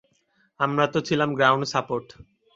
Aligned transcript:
আমরা 0.59 0.85
তো 0.93 0.99
ছিলাম 1.07 1.29
গ্রাউন্ড 1.37 1.63
সাপোর্ট। 1.73 2.07